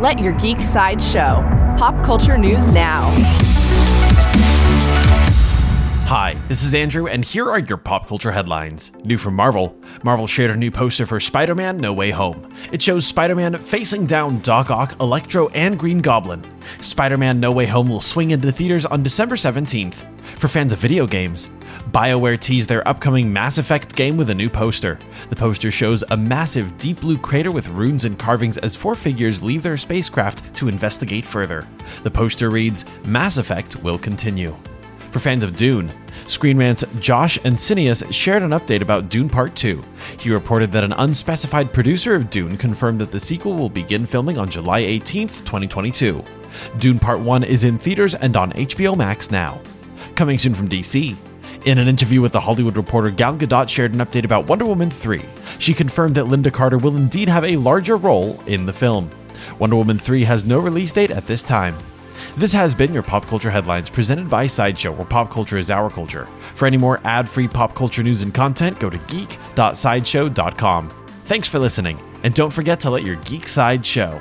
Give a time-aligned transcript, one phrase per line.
[0.00, 1.44] Let your geek side show.
[1.76, 3.10] Pop culture news now.
[6.06, 8.92] Hi, this is Andrew, and here are your pop culture headlines.
[9.04, 12.50] New from Marvel Marvel shared a new poster for Spider Man No Way Home.
[12.72, 16.46] It shows Spider Man facing down Doc Ock, Electro, and Green Goblin.
[16.80, 20.06] Spider Man No Way Home will swing into theaters on December 17th.
[20.40, 21.48] For fans of video games,
[21.92, 24.98] BioWare teased their upcoming Mass Effect game with a new poster.
[25.28, 29.42] The poster shows a massive deep blue crater with runes and carvings as four figures
[29.42, 31.68] leave their spacecraft to investigate further.
[32.04, 34.56] The poster reads Mass Effect will continue.
[35.10, 35.92] For fans of Dune,
[36.26, 39.84] Screen Rant's Josh and Cineas shared an update about Dune Part 2.
[40.20, 44.38] He reported that an unspecified producer of Dune confirmed that the sequel will begin filming
[44.38, 46.24] on July 18th, 2022.
[46.78, 49.60] Dune Part 1 is in theaters and on HBO Max now.
[50.20, 51.16] Coming soon from DC,
[51.64, 54.90] in an interview with The Hollywood Reporter, Gal Gadot shared an update about Wonder Woman
[54.90, 55.18] 3.
[55.58, 59.10] She confirmed that Lynda Carter will indeed have a larger role in the film.
[59.58, 61.74] Wonder Woman 3 has no release date at this time.
[62.36, 65.88] This has been your Pop Culture Headlines presented by Sideshow, where pop culture is our
[65.88, 66.26] culture.
[66.54, 70.90] For any more ad free pop culture news and content, go to geek.sideshow.com.
[71.24, 74.20] Thanks for listening, and don't forget to let your geek side show.